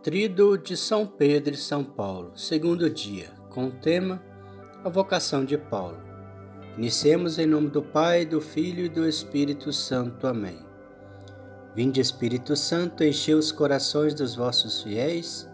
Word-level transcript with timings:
Trido 0.00 0.56
de 0.56 0.76
São 0.76 1.04
Pedro 1.04 1.54
e 1.54 1.56
São 1.56 1.82
Paulo, 1.82 2.30
segundo 2.36 2.88
dia, 2.88 3.32
com 3.50 3.66
o 3.66 3.72
tema 3.72 4.22
A 4.84 4.88
vocação 4.88 5.44
de 5.44 5.58
Paulo. 5.58 5.98
Iniciemos 6.76 7.36
em 7.36 7.46
nome 7.46 7.68
do 7.68 7.82
Pai, 7.82 8.24
do 8.24 8.40
Filho 8.40 8.84
e 8.84 8.88
do 8.88 9.08
Espírito 9.08 9.72
Santo. 9.72 10.28
Amém. 10.28 10.60
Vinde, 11.74 12.00
Espírito 12.00 12.54
Santo, 12.54 13.02
enchei 13.02 13.34
os 13.34 13.50
corações 13.50 14.14
dos 14.14 14.36
vossos 14.36 14.84
fiéis 14.84 15.48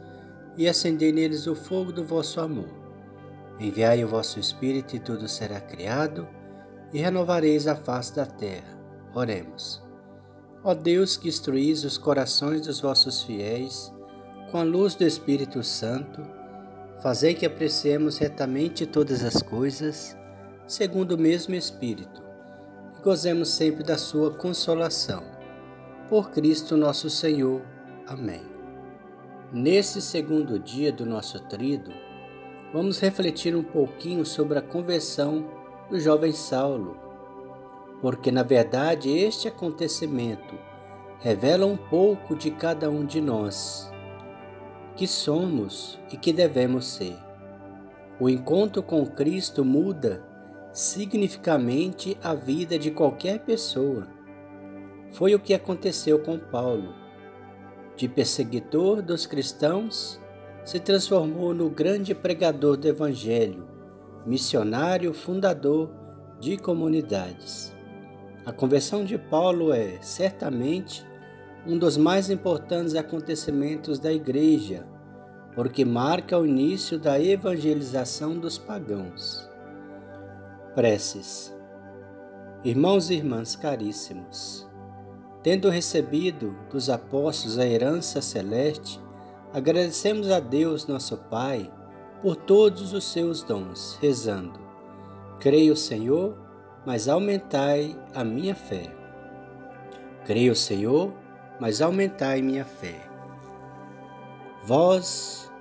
e 0.58 0.68
acendei 0.68 1.10
neles 1.10 1.46
o 1.46 1.54
fogo 1.54 1.90
do 1.90 2.04
vosso 2.04 2.38
amor. 2.38 2.68
Enviai 3.58 4.04
o 4.04 4.08
vosso 4.08 4.38
Espírito 4.38 4.94
e 4.94 4.98
tudo 4.98 5.26
será 5.26 5.58
criado 5.58 6.28
e 6.92 6.98
renovareis 6.98 7.66
a 7.66 7.74
face 7.74 8.14
da 8.14 8.26
terra. 8.26 8.78
Oremos. 9.14 9.82
Ó 10.62 10.74
Deus 10.74 11.16
que 11.16 11.28
instruís 11.28 11.82
os 11.82 11.96
corações 11.96 12.60
dos 12.60 12.80
vossos 12.80 13.22
fiéis, 13.22 13.93
com 14.54 14.58
a 14.58 14.62
luz 14.62 14.94
do 14.94 15.04
Espírito 15.04 15.64
Santo, 15.64 16.22
fazei 17.02 17.34
que 17.34 17.44
apreciemos 17.44 18.18
retamente 18.18 18.86
todas 18.86 19.24
as 19.24 19.42
coisas, 19.42 20.16
segundo 20.64 21.16
o 21.16 21.18
mesmo 21.18 21.56
Espírito, 21.56 22.22
e 22.96 23.02
gozemos 23.02 23.48
sempre 23.48 23.82
da 23.82 23.98
sua 23.98 24.30
consolação. 24.30 25.24
Por 26.08 26.30
Cristo 26.30 26.76
nosso 26.76 27.10
Senhor. 27.10 27.62
Amém. 28.06 28.42
Nesse 29.52 30.00
segundo 30.00 30.56
dia 30.56 30.92
do 30.92 31.04
nosso 31.04 31.40
trido, 31.48 31.90
vamos 32.72 33.00
refletir 33.00 33.56
um 33.56 33.64
pouquinho 33.64 34.24
sobre 34.24 34.56
a 34.56 34.62
conversão 34.62 35.50
do 35.90 35.98
jovem 35.98 36.30
Saulo, 36.30 36.96
porque 38.00 38.30
na 38.30 38.44
verdade 38.44 39.10
este 39.10 39.48
acontecimento 39.48 40.54
revela 41.18 41.66
um 41.66 41.76
pouco 41.76 42.36
de 42.36 42.52
cada 42.52 42.88
um 42.88 43.04
de 43.04 43.20
nós 43.20 43.92
que 44.96 45.06
somos 45.06 45.98
e 46.12 46.16
que 46.16 46.32
devemos 46.32 46.86
ser. 46.86 47.16
O 48.20 48.28
encontro 48.28 48.82
com 48.82 49.04
Cristo 49.04 49.64
muda 49.64 50.22
significativamente 50.72 52.16
a 52.22 52.34
vida 52.34 52.78
de 52.78 52.90
qualquer 52.90 53.40
pessoa. 53.40 54.08
Foi 55.12 55.34
o 55.34 55.40
que 55.40 55.54
aconteceu 55.54 56.18
com 56.18 56.38
Paulo. 56.38 56.94
De 57.96 58.08
perseguidor 58.08 59.00
dos 59.00 59.26
cristãos, 59.26 60.20
se 60.64 60.80
transformou 60.80 61.54
no 61.54 61.68
grande 61.70 62.14
pregador 62.14 62.76
do 62.76 62.88
Evangelho, 62.88 63.68
missionário 64.26 65.12
fundador 65.12 65.90
de 66.40 66.56
comunidades. 66.56 67.72
A 68.46 68.52
conversão 68.52 69.04
de 69.04 69.16
Paulo 69.16 69.72
é, 69.72 69.98
certamente, 70.00 71.06
um 71.66 71.78
dos 71.78 71.96
mais 71.96 72.30
importantes 72.30 72.94
acontecimentos 72.94 73.98
da 73.98 74.12
Igreja, 74.12 74.86
porque 75.54 75.84
marca 75.84 76.38
o 76.38 76.46
início 76.46 76.98
da 76.98 77.20
evangelização 77.20 78.38
dos 78.38 78.58
pagãos. 78.58 79.48
Preces. 80.74 81.54
Irmãos 82.64 83.10
e 83.10 83.14
irmãs 83.14 83.54
caríssimos, 83.54 84.66
tendo 85.42 85.68
recebido 85.68 86.56
dos 86.70 86.88
apóstolos 86.88 87.58
a 87.58 87.66
herança 87.66 88.22
celeste, 88.22 89.00
agradecemos 89.52 90.30
a 90.30 90.40
Deus, 90.40 90.86
nosso 90.86 91.16
Pai, 91.16 91.70
por 92.22 92.36
todos 92.36 92.94
os 92.94 93.04
seus 93.04 93.42
dons, 93.42 93.98
rezando: 94.00 94.58
Creio, 95.38 95.76
Senhor, 95.76 96.36
mas 96.86 97.06
aumentai 97.06 97.94
a 98.14 98.24
minha 98.24 98.54
fé. 98.54 98.90
Creio, 100.24 100.56
Senhor, 100.56 101.12
mas 101.60 101.82
aumentai 101.82 102.40
minha 102.40 102.64
fé. 102.64 103.13
Vós, 104.66 105.52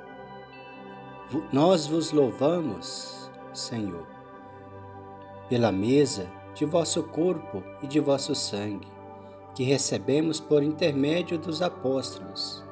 nós 1.51 1.85
vos 1.85 2.13
louvamos, 2.13 3.29
Senhor, 3.53 4.07
pela 5.49 5.73
mesa 5.73 6.31
de 6.55 6.63
vosso 6.63 7.03
corpo 7.03 7.61
e 7.81 7.87
de 7.87 7.99
vosso 7.99 8.33
sangue, 8.33 8.87
que 9.53 9.63
recebemos 9.65 10.39
por 10.39 10.63
intermédio 10.63 11.37
dos 11.37 11.61
apóstolos. 11.61 12.63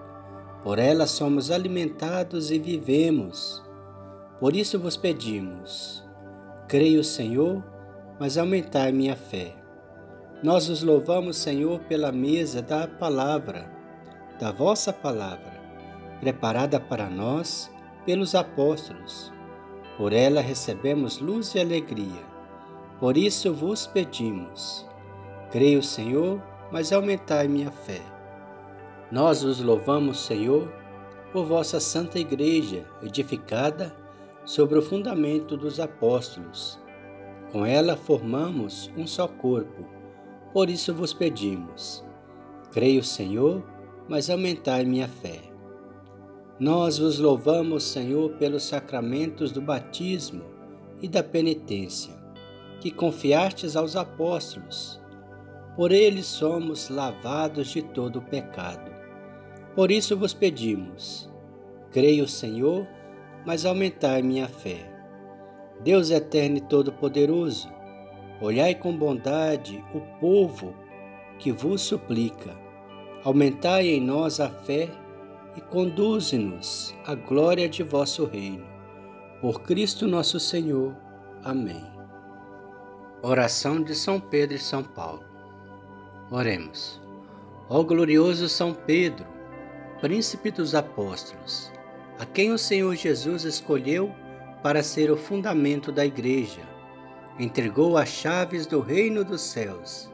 Por 0.64 0.80
ela 0.80 1.06
somos 1.06 1.52
alimentados 1.52 2.50
e 2.50 2.58
vivemos. 2.58 3.62
Por 4.40 4.56
isso 4.56 4.80
vos 4.80 4.96
pedimos, 4.96 6.02
creio, 6.66 7.04
Senhor, 7.04 7.62
mas 8.18 8.38
aumentai 8.38 8.94
minha 8.94 9.18
fé. 9.18 9.54
Nós 10.42 10.70
os 10.70 10.82
louvamos, 10.82 11.36
Senhor, 11.36 11.82
pela 11.82 12.10
mesa 12.10 12.62
da 12.62 12.88
palavra, 12.88 13.70
da 14.40 14.50
vossa 14.54 14.94
palavra, 14.94 15.61
preparada 16.22 16.80
para 16.80 17.10
nós 17.10 17.70
pelos 18.06 18.34
apóstolos. 18.34 19.34
Por 19.98 20.14
ela 20.14 20.40
recebemos 20.40 21.20
luz 21.20 21.54
e 21.54 21.60
alegria. 21.60 22.24
Por 23.02 23.18
isso 23.18 23.54
vos 23.54 23.86
pedimos. 23.86 24.88
Creio, 25.52 25.84
Senhor, 25.84 26.42
mas 26.72 26.94
aumentai 26.94 27.50
minha 27.50 27.72
fé. 27.72 28.00
Nós 29.12 29.44
os 29.44 29.60
louvamos, 29.60 30.22
Senhor, 30.22 30.72
por 31.34 31.46
vossa 31.46 31.82
santa 31.82 32.18
igreja, 32.18 32.86
edificada 33.04 33.94
sobre 34.46 34.80
o 34.80 34.82
fundamento 34.82 35.58
dos 35.58 35.82
apóstolos. 35.82 36.80
Com 37.52 37.66
ela 37.66 37.98
formamos 37.98 38.90
um 38.96 39.06
só 39.06 39.28
corpo 39.28 40.00
por 40.54 40.70
isso 40.70 40.94
vos 40.94 41.14
pedimos. 41.14 42.04
Creio, 42.72 43.04
Senhor, 43.04 43.64
mas 44.08 44.30
aumentai 44.30 44.84
minha 44.84 45.08
fé. 45.08 45.51
Nós 46.62 47.00
vos 47.00 47.18
louvamos, 47.18 47.84
Senhor, 47.84 48.34
pelos 48.34 48.62
sacramentos 48.62 49.52
do 49.52 49.60
batismo 49.60 50.44
e 51.02 51.08
da 51.08 51.24
penitência, 51.24 52.14
que 52.80 52.92
confiastes 52.92 53.76
aos 53.76 53.96
apóstolos. 53.96 55.02
Por 55.76 55.92
eles 55.92 56.28
somos 56.28 56.88
lavados 56.88 57.70
de 57.70 57.82
todo 57.82 58.20
o 58.20 58.22
pecado. 58.22 58.92
Por 59.74 59.90
isso 59.90 60.16
vos 60.16 60.36
pedimos. 60.36 61.28
Creio, 61.90 62.28
Senhor, 62.28 62.88
mas 63.44 63.66
aumentai 63.66 64.22
minha 64.22 64.48
fé. 64.48 64.88
Deus 65.84 66.12
eterno 66.12 66.58
e 66.58 66.62
todo-poderoso, 66.62 67.68
Olhai 68.40 68.76
com 68.76 68.96
bondade 68.96 69.84
o 69.96 70.00
povo 70.20 70.76
que 71.40 71.52
vos 71.52 71.82
suplica. 71.82 72.56
Aumentai 73.24 73.88
em 73.88 74.00
nós 74.00 74.40
a 74.40 74.50
fé 74.50 74.90
e 75.56 75.62
conduze-nos 75.62 76.96
à 77.06 77.16
glória 77.16 77.68
de 77.68 77.84
vosso 77.84 78.26
reino. 78.26 78.66
Por 79.40 79.62
Cristo 79.62 80.08
nosso 80.08 80.40
Senhor. 80.40 80.96
Amém. 81.44 81.84
Oração 83.22 83.82
de 83.82 83.94
São 83.96 84.20
Pedro 84.20 84.56
e 84.56 84.60
São 84.60 84.84
Paulo. 84.84 85.24
Oremos. 86.30 87.02
Ó 87.70 87.84
glorioso 87.84 88.48
São 88.50 88.74
Pedro, 88.74 89.26
príncipe 90.00 90.52
dos 90.52 90.76
apóstolos, 90.76 91.72
a 92.20 92.26
quem 92.26 92.52
o 92.52 92.58
Senhor 92.58 92.96
Jesus 92.96 93.44
escolheu 93.44 94.14
para 94.62 94.84
ser 94.84 95.10
o 95.10 95.18
fundamento 95.18 95.92
da 95.92 96.06
igreja, 96.06 96.62
entregou 97.40 97.98
as 97.98 98.10
chaves 98.10 98.66
do 98.66 98.80
reino 98.80 99.24
dos 99.24 99.42
céus 99.42 100.10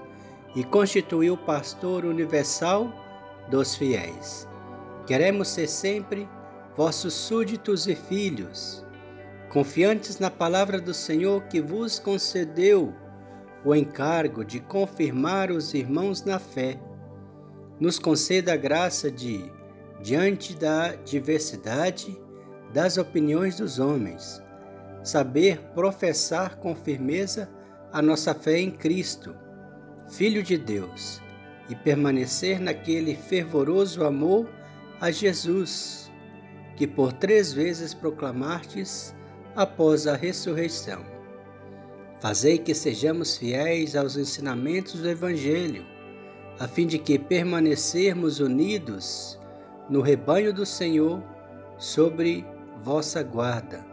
e 0.55 0.63
constituiu 0.63 1.35
pastor 1.35 2.05
universal 2.05 2.91
dos 3.49 3.75
fiéis. 3.75 4.47
Queremos 5.07 5.47
ser 5.47 5.69
sempre 5.69 6.27
vossos 6.75 7.13
súditos 7.13 7.87
e 7.87 7.95
filhos, 7.95 8.85
confiantes 9.49 10.19
na 10.19 10.29
palavra 10.29 10.81
do 10.81 10.93
Senhor 10.93 11.43
que 11.43 11.61
vos 11.61 11.97
concedeu 11.97 12.93
o 13.63 13.73
encargo 13.73 14.43
de 14.43 14.59
confirmar 14.59 15.49
os 15.49 15.73
irmãos 15.73 16.25
na 16.25 16.39
fé. 16.39 16.77
Nos 17.79 17.97
conceda 17.97 18.51
a 18.51 18.57
graça 18.57 19.09
de, 19.09 19.49
diante 20.03 20.53
da 20.53 20.95
diversidade 20.95 22.19
das 22.73 22.97
opiniões 22.97 23.55
dos 23.55 23.79
homens, 23.79 24.43
saber 25.03 25.61
professar 25.73 26.57
com 26.57 26.75
firmeza 26.75 27.49
a 27.93 28.01
nossa 28.01 28.35
fé 28.35 28.59
em 28.59 28.69
Cristo, 28.69 29.33
Filho 30.09 30.43
de 30.43 30.57
Deus, 30.57 31.21
e 31.69 31.75
permanecer 31.75 32.59
naquele 32.59 33.15
fervoroso 33.15 34.03
amor 34.03 34.56
a 34.99 35.11
Jesus, 35.11 36.11
que 36.75 36.87
por 36.87 37.13
três 37.13 37.53
vezes 37.53 37.93
proclamastes 37.93 39.15
após 39.55 40.07
a 40.07 40.15
ressurreição. 40.15 41.05
Fazei 42.19 42.57
que 42.57 42.73
sejamos 42.73 43.37
fiéis 43.37 43.95
aos 43.95 44.17
ensinamentos 44.17 44.99
do 45.01 45.09
Evangelho, 45.09 45.85
a 46.59 46.67
fim 46.67 46.87
de 46.87 46.97
que 46.97 47.19
permanecermos 47.19 48.39
unidos 48.39 49.39
no 49.87 50.01
rebanho 50.01 50.51
do 50.51 50.65
Senhor 50.65 51.21
sobre 51.77 52.43
vossa 52.83 53.21
guarda 53.21 53.85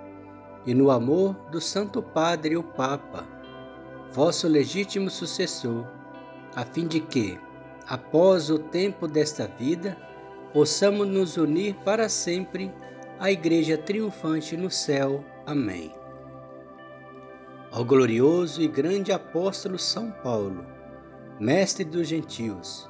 e 0.67 0.73
no 0.73 0.91
amor 0.91 1.35
do 1.51 1.61
Santo 1.61 2.03
Padre 2.03 2.57
o 2.57 2.63
Papa, 2.63 3.27
vosso 4.13 4.49
legítimo 4.49 5.11
sucessor, 5.11 5.87
a 6.55 6.65
fim 6.65 6.87
de 6.87 7.01
que, 7.01 7.39
após 7.87 8.49
o 8.49 8.59
tempo 8.59 9.07
desta 9.07 9.47
vida, 9.47 9.97
possamos 10.55 11.09
nos 11.09 11.37
unir 11.37 11.75
para 11.85 12.09
sempre 12.09 12.73
à 13.19 13.29
Igreja 13.29 13.77
triunfante 13.77 14.57
no 14.57 14.71
céu. 14.71 15.25
Amém. 15.45 15.93
Ao 17.73 17.85
glorioso 17.85 18.63
e 18.63 18.69
grande 18.69 19.11
apóstolo 19.11 19.77
São 19.77 20.13
Paulo, 20.13 20.65
mestre 21.41 21.85
dos 21.85 22.07
gentios, 22.07 22.89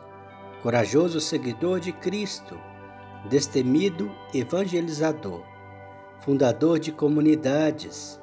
corajoso 0.62 1.22
seguidor 1.22 1.80
de 1.80 1.90
Cristo, 1.90 2.54
destemido 3.30 4.12
evangelizador, 4.34 5.42
fundador 6.20 6.78
de 6.78 6.92
comunidades, 6.92 8.20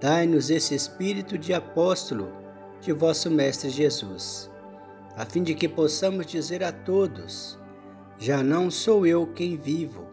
dai-nos 0.00 0.50
esse 0.50 0.74
espírito 0.74 1.38
de 1.38 1.54
apóstolo 1.54 2.32
de 2.80 2.92
vosso 2.92 3.30
Mestre 3.30 3.70
Jesus, 3.70 4.50
a 5.16 5.24
fim 5.24 5.44
de 5.44 5.54
que 5.54 5.68
possamos 5.68 6.26
dizer 6.26 6.64
a 6.64 6.72
todos: 6.72 7.56
Já 8.18 8.42
não 8.42 8.70
sou 8.70 9.06
eu 9.06 9.26
quem 9.26 9.56
vivo, 9.56 10.08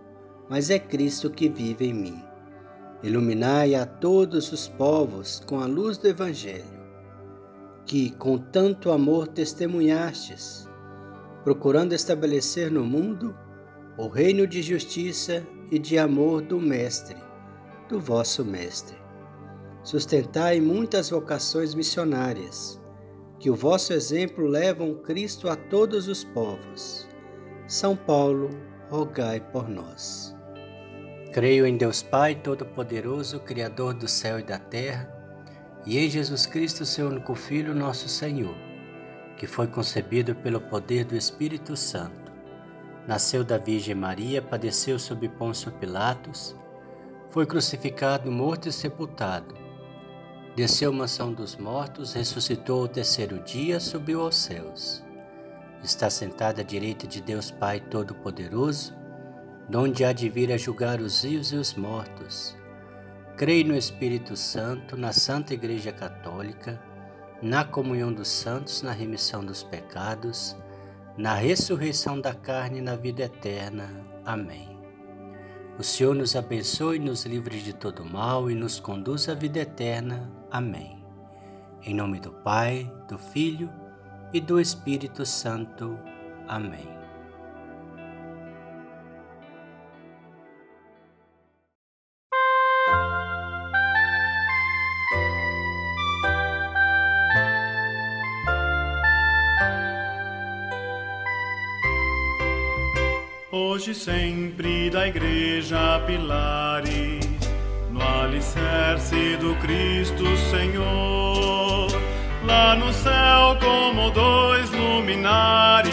mas 0.49 0.69
é 0.69 0.79
Cristo 0.79 1.29
que 1.29 1.47
vive 1.47 1.85
em 1.85 1.93
mim. 1.93 2.23
Iluminai 3.03 3.73
a 3.73 3.85
todos 3.85 4.51
os 4.51 4.67
povos 4.67 5.41
com 5.45 5.59
a 5.59 5.65
luz 5.65 5.97
do 5.97 6.07
Evangelho, 6.07 6.81
que 7.85 8.11
com 8.11 8.37
tanto 8.37 8.91
amor 8.91 9.27
testemunhastes, 9.27 10.69
procurando 11.43 11.93
estabelecer 11.93 12.71
no 12.71 12.83
mundo 12.83 13.35
o 13.97 14.07
reino 14.07 14.45
de 14.45 14.61
justiça 14.61 15.45
e 15.71 15.79
de 15.79 15.97
amor 15.97 16.41
do 16.41 16.59
Mestre, 16.59 17.17
do 17.87 17.99
vosso 17.99 18.43
Mestre. 18.43 18.97
Sustentai 19.83 20.59
muitas 20.59 21.09
vocações 21.09 21.73
missionárias, 21.73 22.79
que 23.39 23.49
o 23.49 23.55
vosso 23.55 23.93
exemplo 23.93 24.45
levam 24.45 24.95
Cristo 24.95 25.49
a 25.49 25.55
todos 25.55 26.07
os 26.07 26.23
povos. 26.23 27.10
São 27.71 27.95
Paulo, 27.95 28.49
rogai 28.89 29.39
por 29.39 29.69
nós. 29.69 30.35
Creio 31.31 31.65
em 31.65 31.77
Deus 31.77 32.03
Pai 32.03 32.35
Todo-Poderoso, 32.35 33.39
Criador 33.39 33.93
do 33.93 34.09
céu 34.09 34.41
e 34.41 34.43
da 34.43 34.59
terra, 34.59 35.09
e 35.85 35.97
em 35.97 36.09
Jesus 36.09 36.45
Cristo, 36.45 36.85
seu 36.85 37.07
único 37.07 37.33
Filho, 37.33 37.73
nosso 37.73 38.09
Senhor, 38.09 38.53
que 39.37 39.47
foi 39.47 39.67
concebido 39.67 40.35
pelo 40.35 40.59
poder 40.59 41.05
do 41.05 41.15
Espírito 41.15 41.77
Santo 41.77 42.33
Nasceu 43.07 43.41
da 43.41 43.57
Virgem 43.57 43.95
Maria, 43.95 44.41
padeceu 44.41 44.99
sob 44.99 45.29
Pôncio 45.29 45.71
Pilatos, 45.71 46.53
foi 47.29 47.45
crucificado, 47.45 48.29
morto 48.29 48.67
e 48.67 48.71
sepultado. 48.73 49.55
Desceu 50.57 50.91
mansão 50.91 51.31
dos 51.31 51.55
mortos, 51.55 52.11
ressuscitou 52.11 52.81
ao 52.81 52.87
terceiro 52.89 53.39
dia, 53.39 53.79
subiu 53.79 54.19
aos 54.19 54.35
céus. 54.35 55.01
Está 55.83 56.11
sentado 56.11 56.61
à 56.61 56.63
direita 56.63 57.07
de 57.07 57.19
Deus 57.21 57.49
Pai 57.49 57.79
Todo-Poderoso, 57.79 58.93
donde 59.67 60.05
há 60.05 60.13
de 60.13 60.29
vir 60.29 60.51
a 60.51 60.57
julgar 60.57 61.01
os 61.01 61.23
vivos 61.23 61.51
e 61.51 61.55
os 61.55 61.73
mortos. 61.73 62.55
Creio 63.35 63.67
no 63.67 63.75
Espírito 63.75 64.35
Santo, 64.35 64.95
na 64.95 65.11
Santa 65.11 65.55
Igreja 65.55 65.91
Católica, 65.91 66.79
na 67.41 67.65
comunhão 67.65 68.13
dos 68.13 68.27
santos, 68.27 68.83
na 68.83 68.91
remissão 68.91 69.43
dos 69.43 69.63
pecados, 69.63 70.55
na 71.17 71.33
ressurreição 71.33 72.21
da 72.21 72.35
carne 72.35 72.77
e 72.77 72.83
na 72.83 72.95
vida 72.95 73.23
eterna. 73.23 73.89
Amém. 74.23 74.77
O 75.79 75.83
Senhor 75.83 76.13
nos 76.13 76.35
abençoe, 76.35 76.99
nos 76.99 77.25
livre 77.25 77.59
de 77.59 77.73
todo 77.73 78.05
mal 78.05 78.51
e 78.51 78.53
nos 78.53 78.79
conduz 78.79 79.27
à 79.27 79.33
vida 79.33 79.61
eterna. 79.61 80.31
Amém. 80.51 81.03
Em 81.81 81.95
nome 81.95 82.19
do 82.19 82.31
Pai, 82.31 82.91
do 83.07 83.17
Filho 83.17 83.80
e 84.33 84.39
do 84.39 84.59
Espírito 84.59 85.25
Santo. 85.25 85.97
Amém. 86.47 87.01
hoje 103.81 103.95
sempre 103.95 104.91
da 104.91 105.07
Igreja 105.07 105.99
pilares, 106.05 107.25
no 107.91 107.99
alicerce 107.99 109.37
do 109.37 109.55
Cristo 109.55 110.23
Senhor, 110.51 111.30
no 112.75 112.91
céu 112.93 113.57
como 113.59 114.11
dois 114.11 114.69
luminares 114.71 115.91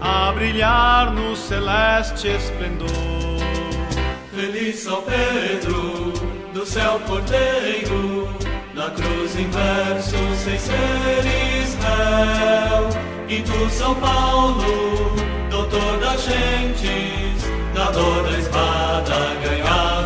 a 0.00 0.32
brilhar 0.32 1.12
no 1.12 1.34
celeste 1.34 2.28
esplendor. 2.28 2.88
Feliz 4.34 4.76
São 4.80 5.02
Pedro, 5.02 6.12
do 6.54 6.64
céu 6.64 7.00
porteiro, 7.06 8.28
na 8.74 8.90
cruz 8.90 9.36
inverso 9.36 10.16
sem 10.36 10.58
seres 10.58 11.68
Israel. 11.68 12.88
E 13.28 13.42
tu, 13.42 13.70
São 13.70 13.94
Paulo, 13.96 15.16
doutor 15.50 15.98
das 15.98 16.22
gentes, 16.22 17.50
da 17.74 17.90
dor 17.90 18.22
da 18.22 18.38
espada 18.38 19.34
ganhar. 19.42 19.97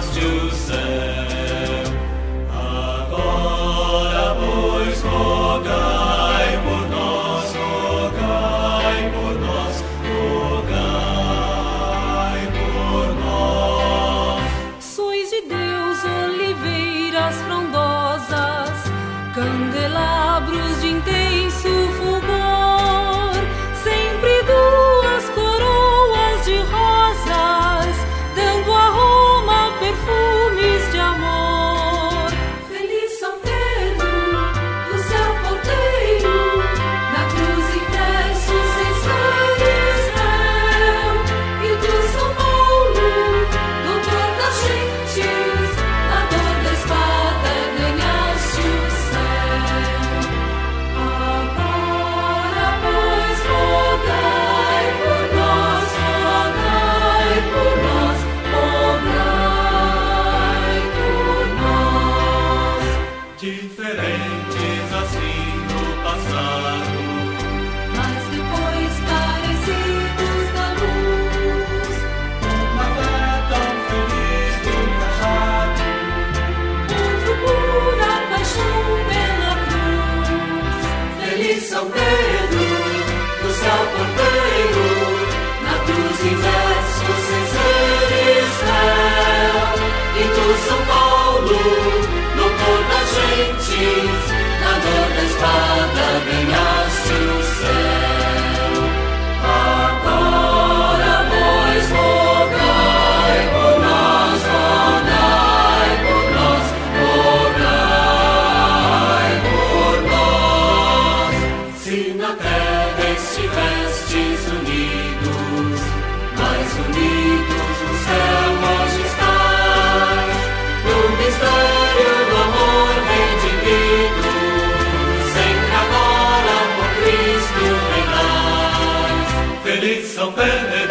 São 130.23 130.31
Bernardo. 130.31 130.81